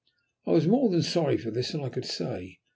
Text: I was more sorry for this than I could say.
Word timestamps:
I 0.47 0.51
was 0.53 0.67
more 0.67 0.99
sorry 1.03 1.37
for 1.37 1.51
this 1.51 1.73
than 1.73 1.81
I 1.83 1.89
could 1.89 2.05
say. 2.05 2.57